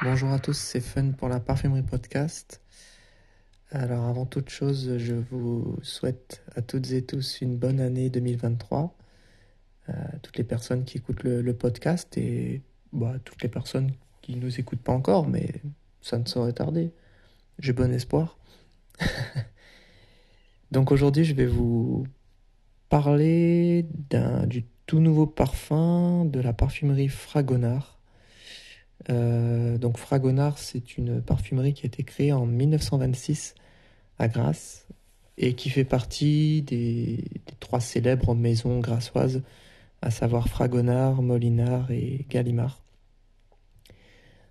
[0.00, 2.60] Bonjour à tous, c'est Fun pour la Parfumerie Podcast.
[3.72, 8.96] Alors avant toute chose, je vous souhaite à toutes et tous une bonne année 2023.
[9.88, 13.90] À toutes les personnes qui écoutent le, podcast et bah, toutes les personnes
[14.22, 15.62] qui ne nous écoutent pas encore, mais
[16.00, 16.92] ça ne saurait tarder.
[17.58, 18.38] J'ai bon espoir.
[20.70, 22.06] Donc aujourd'hui, je vais vous
[22.88, 23.84] parler
[24.46, 27.97] du tout nouveau parfum de la parfumerie Fragonard
[29.10, 33.54] euh, donc Fragonard, c'est une parfumerie qui a été créée en 1926
[34.18, 34.86] à Grasse
[35.36, 37.24] et qui fait partie des,
[37.60, 39.42] trois célèbres maisons grassoises,
[40.02, 42.82] à savoir Fragonard, Molinard et Gallimard.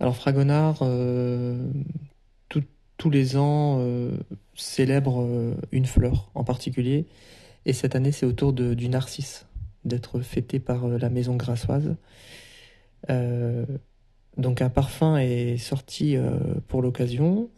[0.00, 1.70] Alors Fragonard, euh,
[2.96, 4.18] tous les ans, euh,
[4.54, 7.06] célèbre une fleur en particulier,
[7.64, 9.46] et cette année c'est autour du narcisse
[9.86, 11.96] d'être fêté par la maison grassoise.
[14.36, 17.50] Donc un parfum est sorti euh, pour l'occasion.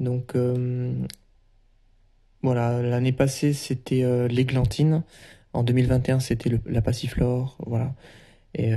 [0.00, 0.92] Donc euh,
[2.42, 5.02] voilà, l'année passée c'était euh, l'églantine.
[5.52, 7.56] En 2021 c'était la passiflore.
[7.66, 7.94] Voilà.
[8.56, 8.72] Et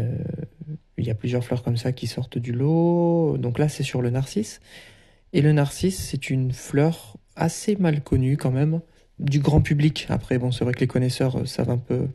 [0.98, 3.38] il y a plusieurs fleurs comme ça qui sortent du lot.
[3.38, 4.60] Donc là c'est sur le narcisse.
[5.34, 8.82] Et le narcisse c'est une fleur assez mal connue quand même
[9.20, 10.06] du grand public.
[10.10, 12.08] Après bon c'est vrai que les connaisseurs savent un peu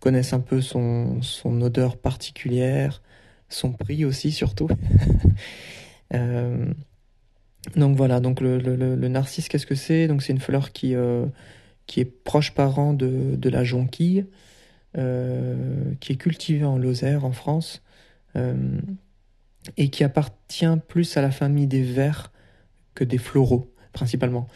[0.00, 3.02] connaissent un peu son, son odeur particulière
[3.48, 4.68] son prix aussi surtout.
[6.12, 6.66] Euh,
[7.76, 10.06] donc voilà, donc le, le, narcisse, qu'est-ce que c'est?
[10.06, 11.26] Donc c'est une fleur qui, euh,
[11.86, 14.26] qui est proche parent de, de la jonquille,
[14.96, 17.82] euh, qui est cultivée en Lozère en France,
[19.76, 22.30] et qui appartient plus à la famille des vers
[22.94, 24.46] que des floraux, principalement.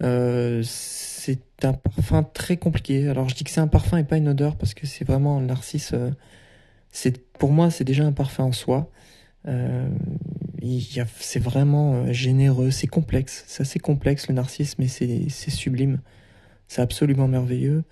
[0.00, 3.08] c'est un parfum très compliqué.
[3.08, 5.36] Alors je dis que c'est un parfum et pas une odeur parce que c'est vraiment
[5.38, 5.94] un narcisse
[6.92, 8.90] c'est pour moi c'est déjà un parfum en soi.
[9.48, 9.88] Euh,
[11.18, 16.00] c'est vraiment euh, généreux, c'est complexe, c'est assez complexe le narcisse, mais c'est sublime,
[16.68, 17.84] c'est absolument merveilleux.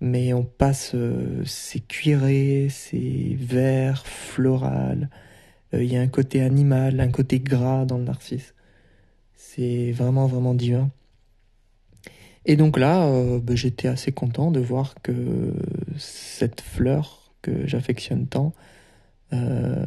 [0.00, 5.10] Mais on passe, euh, c'est cuiré, c'est vert, floral.
[5.72, 8.54] Il y a un côté animal, un côté gras dans le narcisse.
[9.36, 10.90] C'est vraiment vraiment divin.
[12.46, 13.08] Et donc là,
[13.40, 15.54] ben, j'étais assez content de voir que
[15.98, 18.54] cette fleur que j'affectionne tant
[19.32, 19.84] euh,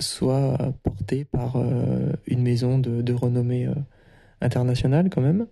[0.00, 3.74] soit porté par euh, une maison de, renommée euh,
[4.40, 5.46] internationale quand même.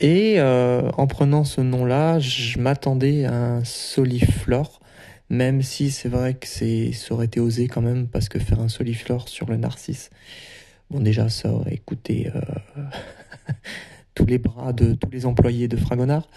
[0.00, 4.80] et en prenant ce nom-là, je m'attendais à un soliflore,
[5.30, 8.60] même si c'est vrai que c'est, ça aurait été osé quand même, parce que faire
[8.60, 10.10] un soliflore sur le narcisse,
[10.90, 12.30] bon déjà ça aurait coûté
[14.14, 16.28] tous les bras de tous les employés de Fragonard.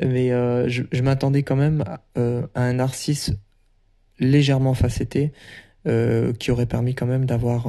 [0.00, 1.84] Mais euh, je, m'attendais quand même
[2.18, 3.32] euh, à, un narcisse
[4.18, 5.32] légèrement facetté
[5.86, 7.66] euh, qui aurait permis quand même d'avoir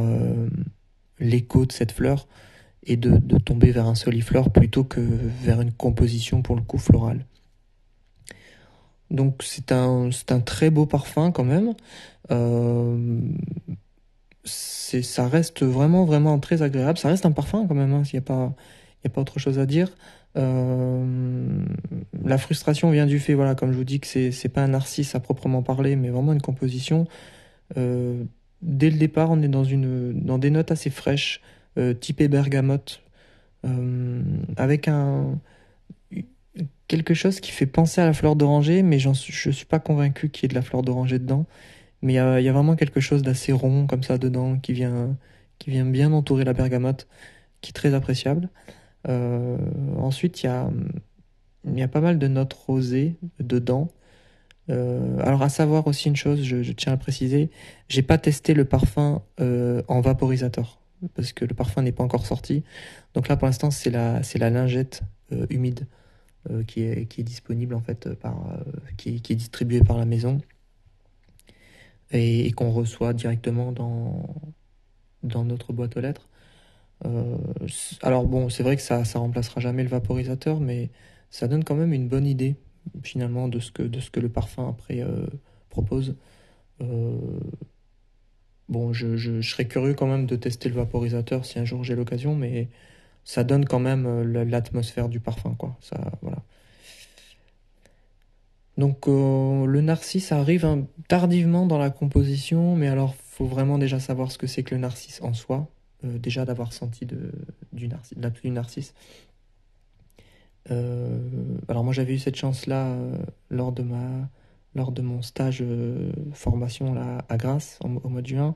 [1.19, 2.27] l'écho de cette fleur
[2.85, 5.01] et de, tomber vers un soliflore plutôt que
[5.41, 7.25] vers une composition pour le coup florale.
[9.09, 11.73] Donc c'est un, un très beau parfum quand même.
[14.43, 16.97] ça reste vraiment vraiment très agréable.
[16.97, 17.93] Ça reste un parfum quand même.
[17.93, 18.53] Hein, n'y a pas
[19.05, 19.89] n'y a pas autre chose à dire.
[20.37, 21.65] Euh,
[22.23, 24.69] la frustration vient du fait, voilà, comme je vous dis, que c'est c'est pas un
[24.69, 27.07] narcisse à proprement parler, mais vraiment une composition.
[27.77, 28.23] Euh,
[28.61, 31.41] dès le départ, on est dans une dans des notes assez fraîches,
[31.77, 33.01] euh, typées bergamote,
[34.57, 35.39] avec un
[36.87, 39.11] quelque chose qui fait penser à la fleur d'oranger, mais je
[39.51, 41.45] suis pas convaincu qu'il y ait de la fleur d'oranger dedans.
[42.01, 44.73] Mais il y a, y a, vraiment quelque chose d'assez rond comme ça dedans qui
[44.73, 45.17] vient
[45.59, 47.07] qui vient bien entourer la bergamote,
[47.61, 48.49] qui est très appréciable.
[49.07, 49.57] Euh,
[49.97, 50.69] ensuite, il y a,
[51.65, 53.89] y a pas mal de notes rosées dedans.
[54.69, 57.49] Euh, alors à savoir aussi une chose, je, tiens à préciser,
[57.89, 60.79] j'ai pas testé le parfum euh, en vaporisateur
[61.15, 62.63] parce que le parfum n'est pas encore sorti.
[63.13, 65.01] Donc là pour l'instant c'est la c'est la lingette
[65.49, 65.85] humide
[66.67, 68.57] qui est qui est disponible en fait par
[68.95, 70.39] qui, qui, est distribuée par la maison
[72.11, 74.33] et, et qu'on reçoit directement dans
[75.23, 76.29] dans notre boîte aux lettres.
[77.05, 77.37] Euh,
[78.01, 80.89] alors bon, c'est vrai que ça, ça remplacera jamais le vaporisateur, mais
[81.29, 82.55] ça donne quand même une bonne idée
[83.01, 85.25] finalement de ce que, de ce que le parfum après euh,
[85.69, 86.15] propose.
[86.81, 87.17] Euh,
[88.69, 91.95] bon, je, je, serais curieux quand même de tester le vaporisateur si un jour j'ai
[91.95, 92.69] l'occasion, mais
[93.25, 95.77] ça donne quand même l'atmosphère du parfum, quoi.
[95.81, 96.43] Ça, voilà.
[98.77, 104.37] Donc le narcisse arrive tardivement dans la composition, mais alors faut vraiment déjà savoir ce
[104.37, 105.72] que c'est que le narcisse en soi.
[106.05, 107.31] Euh, déjà d'avoir senti de,
[107.71, 108.93] du, narcisse, de la narcisse.
[110.71, 111.19] Euh,
[111.67, 113.17] alors moi j'avais eu cette chance-là euh,
[113.49, 114.29] lors de ma
[114.75, 115.63] lors de mon stage
[116.33, 118.55] formation là, à Grasse au mois de juin.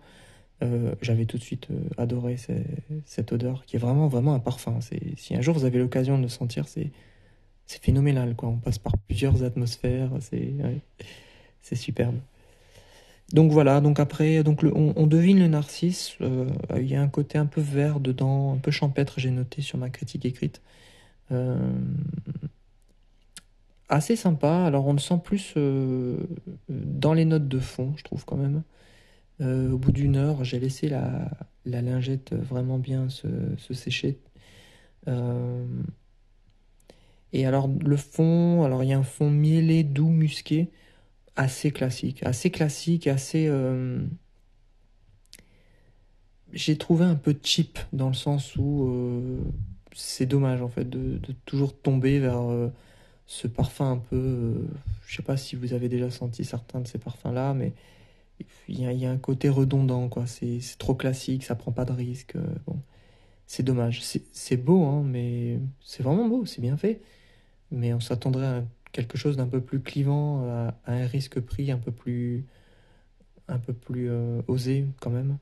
[1.03, 1.67] J'avais tout de suite
[1.99, 2.37] adoré
[3.05, 4.79] cette odeur qui est vraiment vraiment un parfum.
[4.81, 6.91] Si un jour vous avez l'occasion de le sentir, c'est
[7.67, 8.35] phénoménal.
[8.35, 8.49] Quoi.
[8.49, 10.09] On passe par plusieurs atmosphères,
[11.61, 12.17] c'est superbe.
[13.33, 16.15] Donc voilà, donc après, on, devine le narcisse.
[16.21, 19.61] Euh, il y a un côté un peu vert dedans, un peu champêtre, j'ai noté
[19.61, 20.61] sur ma critique écrite.
[21.31, 21.57] Euh,
[23.89, 24.63] assez sympa.
[24.65, 26.17] Alors on le sent plus euh,
[26.69, 28.63] dans les notes de fond, je trouve quand même.
[29.41, 31.29] au bout d'une heure, j'ai laissé la,
[31.65, 33.27] lingette vraiment bien se,
[33.57, 34.19] se sécher.
[37.33, 40.71] et alors le fond, alors il y a un fond mielé, doux, musqué
[41.37, 43.47] assez classique, assez classique, assez.
[43.47, 44.05] Euh,
[46.51, 49.39] j'ai trouvé un peu cheap dans le sens où euh,
[49.93, 52.69] c'est dommage en fait de, toujours tomber vers euh,
[53.27, 54.67] ce parfum un peu.
[55.05, 57.73] je sais pas si vous avez déjà senti certains de ces parfums là, mais
[58.67, 60.27] il y, a un côté redondant quoi.
[60.27, 62.35] C'est trop classique, ça prend pas de risque.
[62.67, 62.79] bon,
[63.47, 64.01] c'est dommage.
[64.03, 67.01] C'est beau, hein, mais c'est vraiment beau, c'est bien fait.
[67.71, 71.71] Mais on s'attendrait à un quelque chose d'un peu plus clivant, à, un risque pris
[71.71, 72.45] un peu plus,
[73.47, 75.37] un peu plus euh, osé quand même.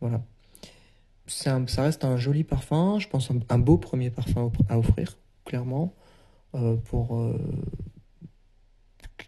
[0.00, 0.22] Voilà.
[1.26, 5.94] ça reste un joli parfum, je pense un, beau premier parfum à offrir, clairement,
[6.54, 7.38] euh, pour euh,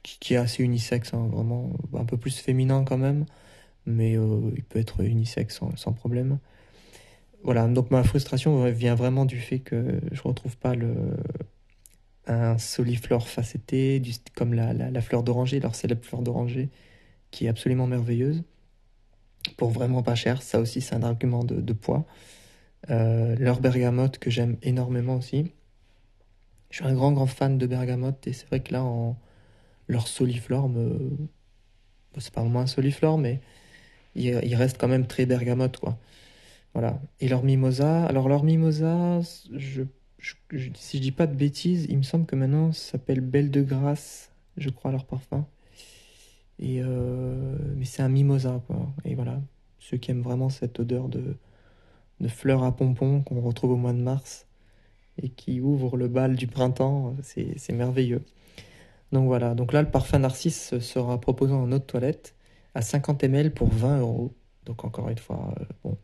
[0.02, 3.24] qui, est assez unisexe, hein, vraiment un peu plus féminin quand même,
[3.86, 6.38] mais il peut être unisexe sans, sans, problème.
[7.42, 11.16] Voilà, donc ma frustration vient vraiment du fait que je retrouve pas le,
[12.28, 14.02] un soliflore facetté,
[14.34, 16.68] comme la, la, fleur d'oranger, leur célèbre fleur d'oranger,
[17.30, 18.42] qui est absolument merveilleuse,
[19.56, 20.42] pour vraiment pas cher.
[20.42, 22.06] Ça aussi, c'est un argument de, poids.
[22.90, 25.52] Euh, leur bergamote, que j'aime énormément aussi.
[26.70, 28.84] Je suis un grand, grand fan de bergamote, et c'est vrai que là,
[29.88, 31.10] leur soliflore me.
[32.18, 33.40] c'est pas vraiment un soliflore, mais
[34.14, 35.98] il, il, reste quand même très bergamote, quoi.
[36.74, 37.00] Voilà.
[37.20, 39.20] Et leur mimosa, alors leur mimosa,
[39.56, 39.82] je
[40.20, 43.62] si je dis pas de bêtises, il me semble que maintenant ça s'appelle Belle de
[43.62, 45.46] Grâce, je crois, leur parfum.
[46.58, 48.88] Et euh, mais c'est un mimosa, quoi.
[49.04, 49.40] Et voilà,
[49.78, 51.36] ceux qui aiment vraiment cette odeur de,
[52.20, 54.46] de fleurs à pompons qu'on retrouve au mois de mars
[55.22, 58.22] et qui ouvre le bal du printemps, c'est merveilleux.
[59.12, 62.34] Donc voilà, donc là le parfum Narcisse sera proposé en eau de toilette
[62.74, 64.34] à 50 ml pour 20 euros.
[64.66, 65.96] Donc encore une fois, euh, bon,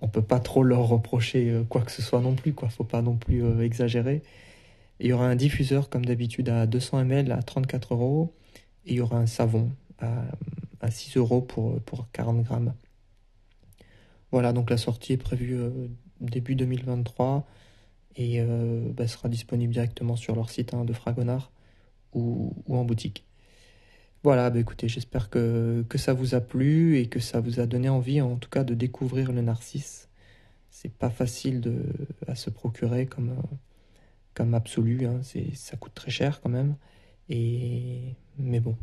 [0.00, 2.68] on peut pas trop leur reprocher euh, quoi que ce soit non plus, quoi.
[2.68, 4.22] Faut pas non plus euh, exagérer.
[5.00, 8.34] il y aura un diffuseur comme d'habitude à 200 ml à 34 euros.
[8.86, 12.74] Et il y aura un savon à, 6 euros pour, pour 40 grammes.
[14.32, 15.70] Voilà, donc la sortie est prévue euh,
[16.20, 17.46] début 2023
[18.16, 18.42] et
[18.96, 21.52] bah, sera disponible directement sur leur site hein, de Fragonard
[22.12, 23.27] ou, en boutique.
[24.24, 27.66] Voilà, bah écoutez, j'espère que, que ça vous a plu et que ça vous a
[27.66, 30.08] donné envie en tout cas de découvrir le narcisse.
[30.70, 31.84] C'est pas facile de,
[32.26, 33.36] à se procurer comme,
[34.34, 35.20] comme absolu, hein.
[35.54, 36.74] ça coûte très cher quand même.
[37.28, 38.76] Et, mais bon,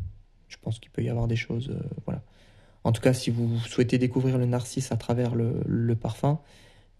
[0.48, 1.70] je pense qu'il peut y avoir des choses.
[1.70, 2.24] Euh, voilà.
[2.86, 6.40] En tout cas, si vous souhaitez découvrir le narcisse à travers le, le parfum,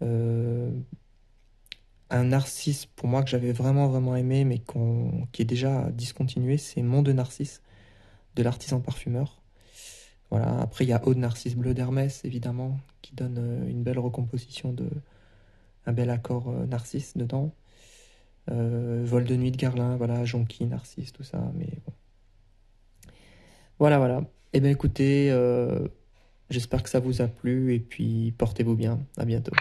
[0.02, 0.70] euh,
[2.10, 4.62] un narcisse pour moi que j'avais vraiment vraiment aimé mais
[5.32, 7.62] qui est déjà discontinué, c'est Mont de Narcisse
[8.36, 9.40] de l'artisan parfumeur.
[10.30, 10.60] Voilà.
[10.60, 13.98] Après, il y a Eau de Narcisse Bleu d'Hermès, évidemment, qui donne euh, une belle
[13.98, 14.88] recomposition de
[15.86, 17.52] un bel accord euh, Narcisse dedans.
[18.50, 21.92] Euh, Vol de nuit de Garlin, voilà, Jonquille, Narcisse, tout ça, mais bon.
[23.78, 24.22] Voilà, voilà.
[24.52, 25.28] Eh bien, écoutez,
[26.48, 29.00] j'espère que ça vous a plu et puis portez-vous bien.
[29.18, 29.52] À bientôt.